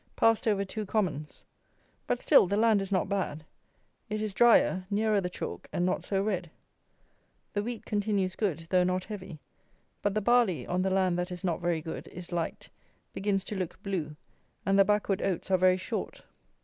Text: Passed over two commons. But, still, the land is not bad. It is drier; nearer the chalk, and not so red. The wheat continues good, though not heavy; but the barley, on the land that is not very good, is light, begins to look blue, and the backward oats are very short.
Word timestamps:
Passed 0.15 0.47
over 0.47 0.65
two 0.65 0.83
commons. 0.87 1.43
But, 2.07 2.17
still, 2.19 2.47
the 2.47 2.57
land 2.57 2.81
is 2.81 2.91
not 2.91 3.07
bad. 3.07 3.45
It 4.09 4.19
is 4.19 4.33
drier; 4.33 4.87
nearer 4.89 5.21
the 5.21 5.29
chalk, 5.29 5.67
and 5.71 5.85
not 5.85 6.03
so 6.03 6.23
red. 6.23 6.49
The 7.53 7.61
wheat 7.61 7.85
continues 7.85 8.35
good, 8.35 8.65
though 8.71 8.83
not 8.83 9.03
heavy; 9.03 9.39
but 10.01 10.15
the 10.15 10.19
barley, 10.21 10.65
on 10.65 10.81
the 10.81 10.89
land 10.89 11.19
that 11.19 11.31
is 11.31 11.43
not 11.43 11.61
very 11.61 11.81
good, 11.83 12.07
is 12.07 12.31
light, 12.31 12.67
begins 13.13 13.43
to 13.43 13.55
look 13.55 13.83
blue, 13.83 14.15
and 14.65 14.79
the 14.79 14.85
backward 14.85 15.21
oats 15.21 15.51
are 15.51 15.57
very 15.59 15.77
short. 15.77 16.23